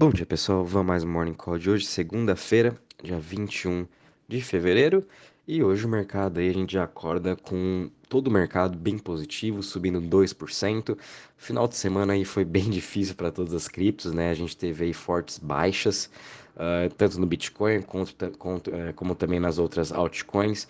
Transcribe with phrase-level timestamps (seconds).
[0.00, 0.64] Bom dia, pessoal.
[0.64, 3.86] Vamos mais um Morning Call de hoje, segunda-feira, dia 21
[4.26, 5.06] de fevereiro.
[5.46, 9.62] E hoje o mercado aí a gente já acorda com todo o mercado bem positivo,
[9.62, 10.96] subindo 2%.
[11.36, 14.30] Final de semana aí foi bem difícil para todas as criptos, né?
[14.30, 16.08] A gente teve aí fortes baixas,
[16.56, 20.66] uh, tanto no Bitcoin quanto, quanto, uh, como também nas outras altcoins.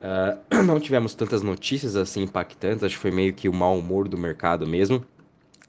[0.00, 4.06] Uh, não tivemos tantas notícias assim impactantes, acho que foi meio que o mau humor
[4.06, 5.04] do mercado mesmo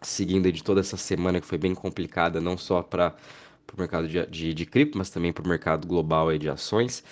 [0.01, 3.15] seguindo de toda essa semana que foi bem complicada, não só para
[3.75, 7.03] o mercado de, de, de, cripto, mas também para o mercado global aí de ações.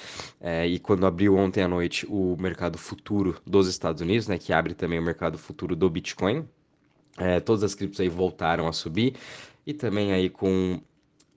[0.41, 4.51] É, e quando abriu ontem à noite o mercado futuro dos Estados Unidos, né, que
[4.51, 6.47] abre também o mercado futuro do Bitcoin,
[7.17, 9.15] é, todas as criptos aí voltaram a subir
[9.65, 10.81] e também aí com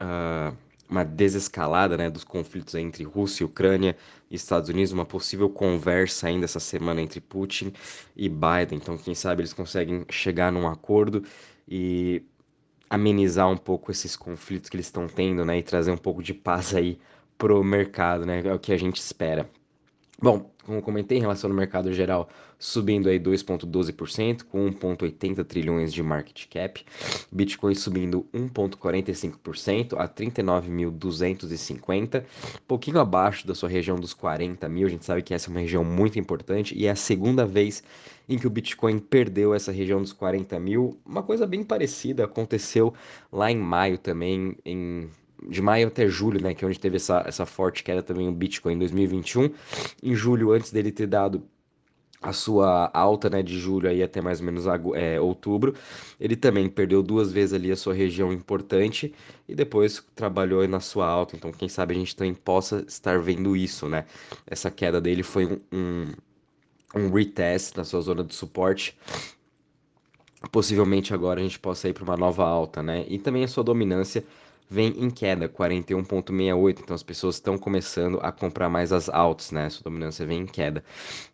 [0.01, 0.57] uh,
[0.89, 3.97] uma desescalada né, dos conflitos entre Rússia e Ucrânia
[4.31, 7.73] e Estados Unidos, uma possível conversa ainda essa semana entre Putin
[8.17, 8.79] e Biden.
[8.79, 11.25] Então, quem sabe eles conseguem chegar num acordo
[11.67, 12.23] e
[12.91, 16.35] amenizar um pouco esses conflitos que eles estão tendo, né, e trazer um pouco de
[16.35, 16.99] paz aí
[17.39, 19.49] pro mercado, né, é o que a gente espera.
[20.23, 26.01] Bom, como comentei, em relação ao mercado geral, subindo aí 2,12%, com 1,80 trilhões de
[26.01, 26.85] market cap.
[27.33, 32.25] Bitcoin subindo 1,45% a 39.250,
[32.69, 34.87] pouquinho abaixo da sua região dos 40 mil.
[34.87, 37.83] A gente sabe que essa é uma região muito importante e é a segunda vez
[38.29, 41.01] em que o Bitcoin perdeu essa região dos 40 mil.
[41.05, 42.95] Uma coisa bem parecida aconteceu
[43.33, 45.11] lá em maio também, em
[45.49, 48.33] de maio até julho, né, que é onde teve essa, essa forte queda também o
[48.33, 49.51] Bitcoin em 2021.
[50.03, 51.43] Em julho, antes dele ter dado
[52.23, 55.75] a sua alta né, de julho aí até mais ou menos é, outubro,
[56.21, 59.13] ele também perdeu duas vezes ali a sua região importante
[59.49, 61.35] e depois trabalhou na sua alta.
[61.35, 64.05] Então, quem sabe a gente também possa estar vendo isso, né?
[64.47, 66.07] Essa queda dele foi um, um,
[66.95, 68.97] um retest na sua zona de suporte
[70.51, 73.05] possivelmente agora a gente possa ir para uma nova alta, né?
[73.09, 74.25] E também a sua dominância
[74.73, 76.81] vem em queda, 41,68.
[76.81, 79.69] Então as pessoas estão começando a comprar mais as altas, né?
[79.69, 80.83] Sua dominância vem em queda.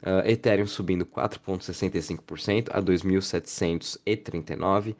[0.02, 4.90] Uh, Ethereum subindo 4,65% a 2.739.
[4.90, 4.96] Uh,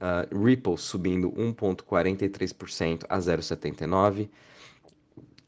[0.00, 4.28] ah, Ripple subindo 1,43% a 0,79.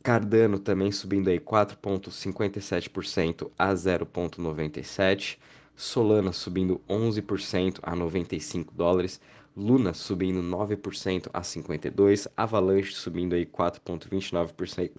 [0.03, 5.38] Cardano também subindo aí 4,57% a 0,97.
[5.76, 9.20] Solana subindo 11% a 95 dólares.
[9.56, 14.91] Luna subindo 9% a 52, Avalanche subindo aí 4.29%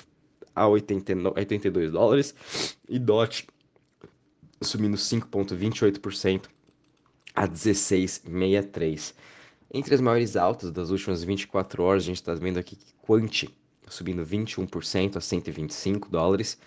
[0.56, 2.34] a 82 dólares
[2.90, 3.46] e DOT
[4.60, 6.50] subindo 5.28%
[7.36, 9.14] a 16,63.
[9.72, 13.56] Entre as maiores altas das últimas 24 horas, a gente está vendo aqui que Quanti
[13.90, 16.58] subindo 21% a 125 dólares.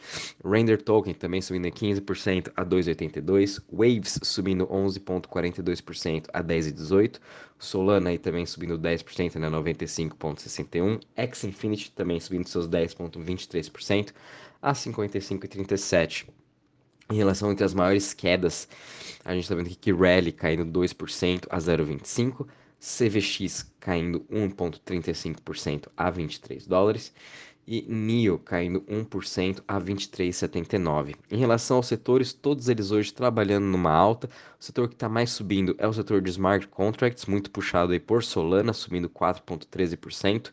[0.45, 3.63] Render Token também subindo 15% a 2,82.
[3.71, 7.21] Waves subindo 11,42% a 10,18.
[7.59, 11.01] Solana aí também subindo 10% a 95,61.
[11.17, 14.13] X Infinity também subindo seus 10,23%
[14.63, 16.27] a 55,37.
[17.11, 18.69] Em relação entre as maiores quedas,
[19.25, 22.47] a gente está vendo aqui que Rally caindo 2% a 0,25.
[22.81, 27.13] CVX caindo 1,35% a 23 dólares
[27.67, 31.15] e NIO caindo 1% a 23,79.
[31.31, 34.29] Em relação aos setores, todos eles hoje trabalhando numa alta.
[34.59, 38.01] O setor que está mais subindo é o setor de smart contracts, muito puxado aí
[38.01, 40.49] por Solana, subindo 4,13%.
[40.49, 40.53] Uh,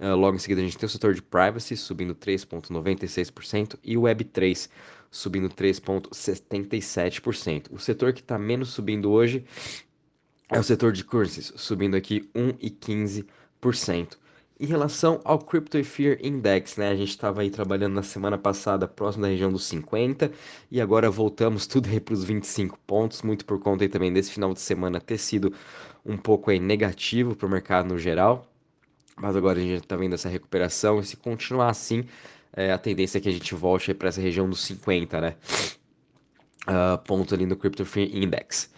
[0.00, 4.02] ah, logo em seguida a gente tem o setor de privacy subindo 3,96% e o
[4.02, 4.70] Web3
[5.10, 7.66] subindo 3,77%.
[7.70, 9.44] O setor que está menos subindo hoje
[10.50, 14.16] é o setor de currencies, subindo aqui 1,15%.
[14.58, 18.88] Em relação ao Crypto Fear Index, né, a gente estava aí trabalhando na semana passada
[18.88, 20.32] próximo da região dos 50
[20.70, 24.30] e agora voltamos tudo aí para os 25 pontos, muito por conta aí também desse
[24.30, 25.52] final de semana ter sido
[26.06, 28.50] um pouco aí negativo para o mercado no geral.
[29.14, 32.06] Mas agora a gente está vendo essa recuperação e se continuar assim,
[32.52, 35.36] é, a tendência é que a gente volte para essa região dos 50, né?
[36.66, 38.70] Uh, pontos ali no Crypto Fear Index.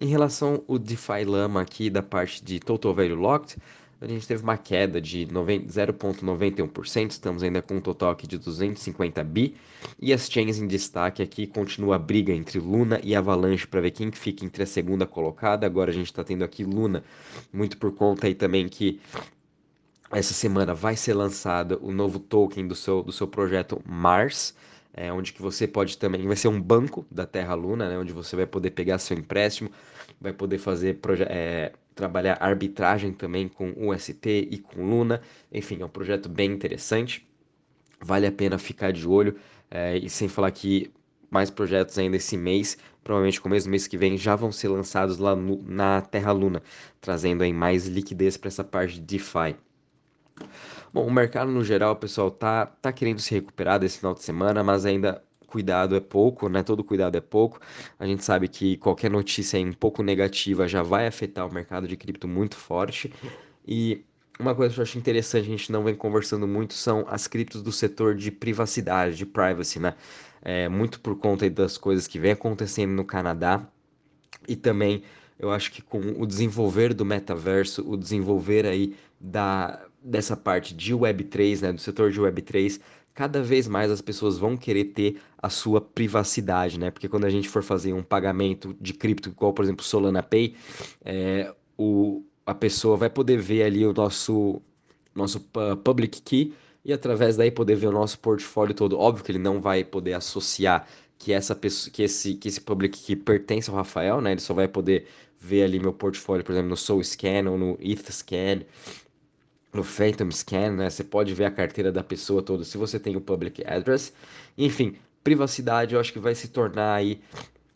[0.00, 3.56] Em relação ao DeFi Lama aqui da parte de Total Value Locked,
[4.00, 9.22] a gente teve uma queda de 0,91%, estamos ainda com um total aqui de 250
[9.22, 9.54] bi,
[10.00, 13.92] e as chains em destaque aqui continua a briga entre Luna e Avalanche para ver
[13.92, 17.04] quem fica entre a segunda colocada, agora a gente está tendo aqui Luna,
[17.52, 18.98] muito por conta aí também que
[20.10, 24.52] essa semana vai ser lançado o novo token do seu, do seu projeto Mars,
[24.94, 28.12] é, onde que você pode também, vai ser um banco da Terra Luna, né, onde
[28.12, 29.70] você vai poder pegar seu empréstimo,
[30.20, 30.98] vai poder fazer
[31.28, 37.26] é, trabalhar arbitragem também com UST e com Luna, enfim, é um projeto bem interessante,
[38.00, 39.36] vale a pena ficar de olho,
[39.70, 40.92] é, e sem falar que
[41.30, 45.16] mais projetos ainda esse mês, provavelmente começo do mês que vem, já vão ser lançados
[45.16, 46.62] lá no, na Terra Luna,
[47.00, 49.56] trazendo aí mais liquidez para essa parte de DeFi.
[50.92, 54.62] Bom, o mercado no geral, pessoal, tá, tá querendo se recuperar desse final de semana,
[54.62, 56.62] mas ainda cuidado é pouco, né?
[56.62, 57.60] Todo cuidado é pouco.
[57.98, 61.96] A gente sabe que qualquer notícia um pouco negativa já vai afetar o mercado de
[61.96, 63.12] cripto muito forte.
[63.66, 64.04] E
[64.38, 67.62] uma coisa que eu acho interessante, a gente não vem conversando muito, são as criptos
[67.62, 69.94] do setor de privacidade, de privacy, né?
[70.42, 73.66] É, muito por conta das coisas que vem acontecendo no Canadá
[74.48, 75.02] e também
[75.38, 80.94] eu acho que com o desenvolver do metaverso, o desenvolver aí da, dessa parte de
[80.94, 82.80] Web3, né, do setor de Web3,
[83.14, 86.90] cada vez mais as pessoas vão querer ter a sua privacidade, né?
[86.90, 90.54] Porque quando a gente for fazer um pagamento de cripto, igual por exemplo Solana Pay,
[91.04, 94.62] é, o, a pessoa vai poder ver ali o nosso,
[95.14, 95.40] nosso
[95.84, 96.54] public key
[96.84, 98.98] e através daí poder ver o nosso portfólio todo.
[98.98, 100.86] Óbvio que ele não vai poder associar
[101.18, 104.32] que essa pessoa, que esse, que esse public key pertence ao Rafael, né?
[104.32, 105.06] Ele só vai poder
[105.38, 108.62] ver ali meu portfólio, por exemplo, no Soul Scan ou no ETHScan,
[109.72, 110.90] no Phantom Scan, né?
[110.90, 114.12] Você pode ver a carteira da pessoa toda se você tem o public address.
[114.56, 117.20] Enfim, privacidade eu acho que vai se tornar aí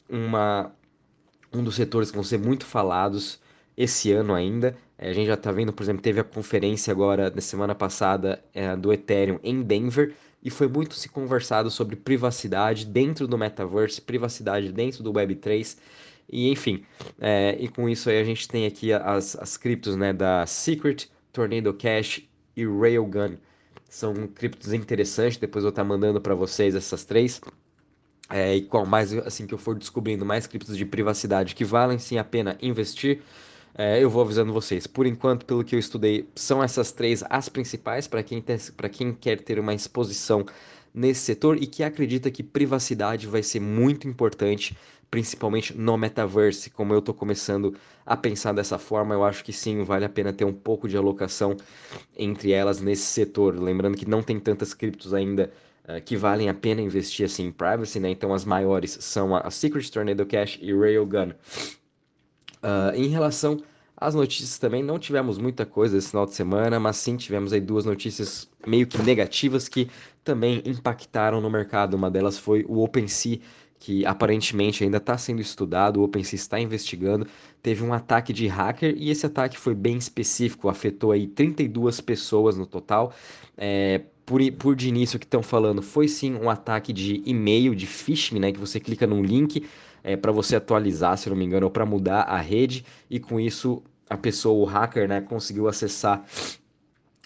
[0.09, 0.73] uma,
[1.53, 3.41] um dos setores que vão ser muito falados
[3.77, 4.77] esse ano ainda.
[4.99, 8.43] É, a gente já está vendo, por exemplo, teve a conferência agora na semana passada
[8.55, 14.01] é, do Ethereum em Denver e foi muito se conversado sobre privacidade dentro do metaverse,
[14.01, 15.77] privacidade dentro do Web3.
[16.31, 16.85] E enfim,
[17.21, 21.09] é, e com isso aí a gente tem aqui as, as criptos né, da Secret,
[21.37, 22.23] Tornado Cash
[22.56, 23.37] e Railgun.
[23.91, 27.43] São criptos interessantes, depois eu vou estar mandando para vocês essas três.
[28.31, 31.99] É, e qual mais assim que eu for descobrindo mais criptos de privacidade que valem
[31.99, 33.21] sim a pena investir,
[33.77, 34.87] é, eu vou avisando vocês.
[34.87, 38.43] Por enquanto, pelo que eu estudei, são essas três as principais para quem,
[38.91, 40.47] quem quer ter uma exposição
[40.94, 44.75] nesse setor e que acredita que privacidade vai ser muito importante
[45.11, 46.70] principalmente no metaverse.
[46.70, 47.75] Como eu estou começando
[48.05, 50.97] a pensar dessa forma, eu acho que sim, vale a pena ter um pouco de
[50.97, 51.56] alocação
[52.17, 53.58] entre elas nesse setor.
[53.58, 55.53] Lembrando que não tem tantas criptos ainda
[55.85, 58.11] uh, que valem a pena investir assim em privacy, né?
[58.11, 61.32] Então as maiores são a Secret Tornado Cash e Railgun.
[62.62, 63.62] Uh, em relação
[63.97, 67.61] às notícias também, não tivemos muita coisa esse final de semana, mas sim tivemos aí
[67.61, 69.88] duas notícias meio que negativas que
[70.23, 71.94] também impactaram no mercado.
[71.94, 73.38] Uma delas foi o OpenSea
[73.78, 77.26] que aparentemente ainda está sendo estudado, o OpenSea está investigando,
[77.62, 82.56] teve um ataque de hacker e esse ataque foi bem específico, afetou aí 32 pessoas
[82.56, 83.12] no total.
[83.56, 87.87] É, por, por de início que estão falando, foi sim um ataque de e-mail, de
[87.87, 88.50] phishing, né?
[88.50, 89.64] Que você clica num link
[90.02, 93.38] é, para você atualizar, se não me engano, ou para mudar a rede, e com
[93.38, 96.25] isso a pessoa, o hacker, né, conseguiu acessar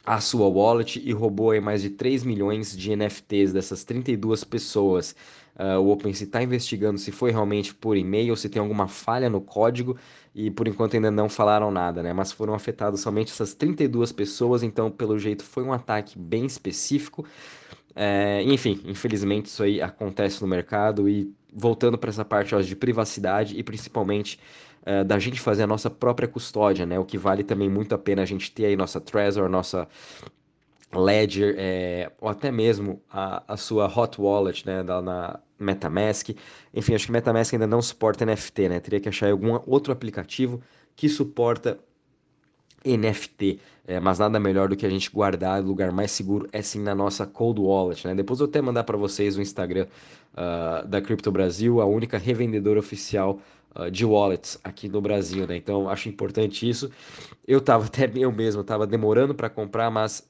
[0.05, 5.14] a sua wallet e roubou aí mais de 3 milhões de NFTs dessas 32 pessoas.
[5.56, 9.41] Uh, o OpenSea está investigando se foi realmente por e-mail, se tem alguma falha no
[9.41, 9.97] código
[10.35, 12.12] e por enquanto ainda não falaram nada, né?
[12.12, 17.26] Mas foram afetadas somente essas 32 pessoas, então pelo jeito foi um ataque bem específico.
[17.94, 22.76] É, enfim, infelizmente isso aí acontece no mercado e voltando para essa parte ó, de
[22.76, 24.38] privacidade e principalmente
[24.82, 26.99] uh, da gente fazer a nossa própria custódia, né?
[26.99, 29.88] O que vale também muito a pena a gente ter aí nossa Trezor, nossa
[30.93, 36.31] Ledger, é, ou até mesmo a, a sua Hot Wallet, né, da, na MetaMask.
[36.75, 38.81] Enfim, acho que MetaMask ainda não suporta NFT, né?
[38.81, 40.61] Teria que achar algum outro aplicativo
[40.97, 41.79] que suporta
[42.85, 46.62] NFT, é, mas nada melhor do que a gente guardar, o lugar mais seguro é
[46.62, 48.14] sim na nossa Cold Wallet, né?
[48.14, 49.87] Depois eu até mandar para vocês o Instagram
[50.33, 53.38] uh, da Crypto Brasil, a única revendedora oficial
[53.93, 55.57] de wallets aqui no Brasil, né?
[55.57, 56.91] Então acho importante isso.
[57.47, 60.29] Eu tava até eu mesmo, tava demorando para comprar, mas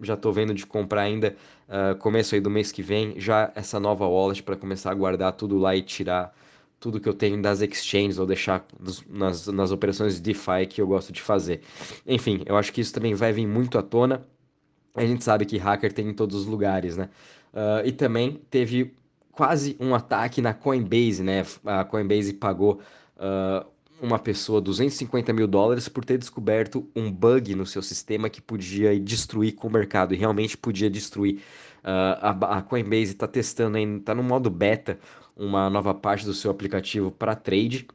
[0.00, 1.36] já estou vendo de comprar ainda
[1.68, 5.32] uh, começo aí do mês que vem já essa nova wallet para começar a guardar
[5.32, 6.34] tudo lá e tirar
[6.80, 8.66] tudo que eu tenho das exchanges ou deixar
[9.08, 11.62] nas, nas operações de DeFi que eu gosto de fazer.
[12.06, 14.26] Enfim, eu acho que isso também vai vir muito à tona.
[14.94, 17.08] A gente sabe que hacker tem em todos os lugares, né?
[17.54, 18.94] Uh, e também teve
[19.34, 21.44] quase um ataque na Coinbase, né?
[21.64, 22.80] A Coinbase pagou
[23.16, 23.66] uh,
[24.00, 28.98] uma pessoa 250 mil dólares por ter descoberto um bug no seu sistema que podia
[28.98, 31.36] destruir com o mercado e realmente podia destruir.
[31.82, 34.98] Uh, a, a, Coinbase está testando, está no modo beta,
[35.36, 37.86] uma nova parte do seu aplicativo para trade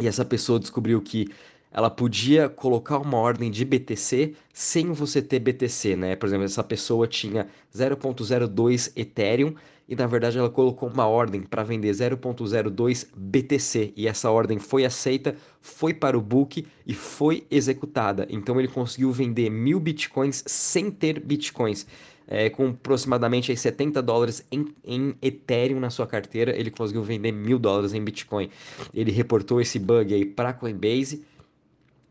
[0.00, 1.28] e essa pessoa descobriu que
[1.70, 6.16] ela podia colocar uma ordem de BTC sem você ter BTC, né?
[6.16, 9.54] Por exemplo, essa pessoa tinha 0.02 Ethereum
[9.88, 14.84] e na verdade ela colocou uma ordem para vender 0.02 BTC e essa ordem foi
[14.84, 18.26] aceita, foi para o book e foi executada.
[18.30, 21.86] Então ele conseguiu vender mil bitcoins sem ter bitcoins.
[22.26, 27.32] É, com aproximadamente aí, 70 dólares em, em Ethereum na sua carteira, ele conseguiu vender
[27.32, 28.48] mil dólares em Bitcoin.
[28.94, 31.24] Ele reportou esse bug aí para Coinbase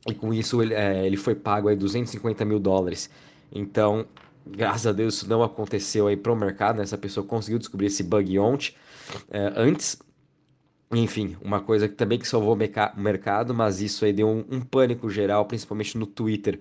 [0.07, 3.09] e com isso ele, é, ele foi pago aí 250 mil dólares.
[3.51, 4.05] Então,
[4.45, 6.83] graças a Deus isso não aconteceu aí para o mercado, né?
[6.83, 8.73] essa pessoa conseguiu descobrir esse bug ontem,
[9.29, 9.97] é, antes.
[10.93, 14.59] Enfim, uma coisa que também que salvou o mercado, mas isso aí deu um, um
[14.59, 16.59] pânico geral, principalmente no Twitter,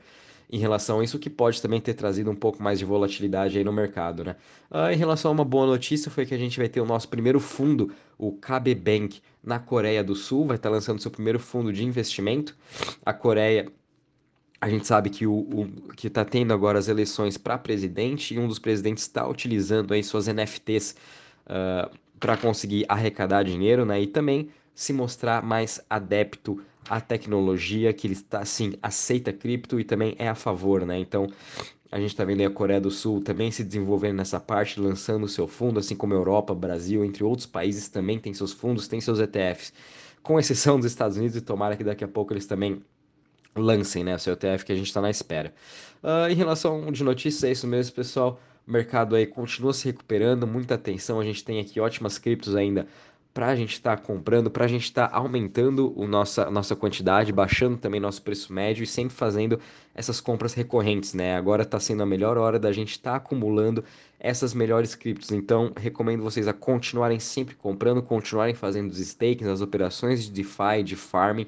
[0.48, 3.64] em relação a isso, que pode também ter trazido um pouco mais de volatilidade aí
[3.64, 4.36] no mercado, né?
[4.70, 7.08] Ah, em relação a uma boa notícia, foi que a gente vai ter o nosso
[7.08, 11.72] primeiro fundo, o KB Bank, na Coreia do Sul, vai estar lançando seu primeiro fundo
[11.72, 12.56] de investimento.
[13.04, 13.72] A Coreia
[14.60, 18.38] a gente sabe que o, o que está tendo agora as eleições para presidente e
[18.38, 20.94] um dos presidentes está utilizando aí suas NFTs
[21.46, 24.02] uh, para conseguir arrecadar dinheiro, né?
[24.02, 29.84] E também se mostrar mais adepto à tecnologia, que ele está assim aceita cripto e
[29.84, 30.98] também é a favor, né?
[30.98, 31.26] Então
[31.90, 35.48] a gente está vendo a Coreia do Sul também se desenvolvendo nessa parte, lançando seu
[35.48, 39.18] fundo, assim como a Europa, Brasil, entre outros países também tem seus fundos, tem seus
[39.20, 39.72] ETFs,
[40.22, 42.82] com exceção dos Estados Unidos e tomara que daqui a pouco eles também
[43.56, 45.52] lancem, né, o seu ETF que a gente está na espera.
[46.02, 48.40] Uh, em relação de notícias, é isso mesmo, pessoal.
[48.66, 51.20] O mercado aí continua se recuperando, muita atenção.
[51.20, 52.86] A gente tem aqui ótimas criptos ainda
[53.32, 56.74] para a gente estar tá comprando, para a gente estar tá aumentando o nossa, nossa
[56.74, 59.58] quantidade, baixando também nosso preço médio e sempre fazendo
[59.94, 61.36] essas compras recorrentes, né?
[61.36, 63.84] Agora está sendo a melhor hora da gente estar tá acumulando
[64.18, 65.30] essas melhores criptos.
[65.30, 70.82] Então, recomendo vocês a continuarem sempre comprando, continuarem fazendo os stakes, as operações de DeFi,
[70.84, 71.46] de farming,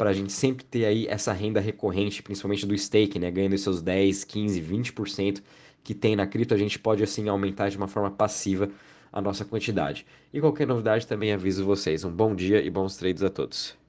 [0.00, 3.30] para a gente sempre ter aí essa renda recorrente, principalmente do stake, né?
[3.30, 5.42] Ganhando seus 10, 15, 20%
[5.84, 8.70] que tem na cripto, a gente pode assim aumentar de uma forma passiva
[9.12, 10.06] a nossa quantidade.
[10.32, 12.02] E qualquer novidade também aviso vocês.
[12.02, 13.79] Um bom dia e bons trades a todos.